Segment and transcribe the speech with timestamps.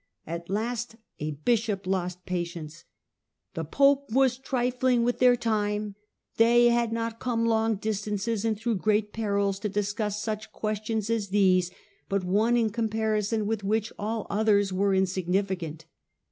[0.25, 2.83] At last a Digitized by VjOOQIC 200 HlLDEBRAND bishop lost patience:
[3.17, 5.95] * the pope was trifling with their time;
[6.37, 11.29] they had not come long distances, and through great perils, to discnss such questions as
[11.29, 11.69] these,
[12.09, 15.85] but one in comparison with which all others were insignificant.'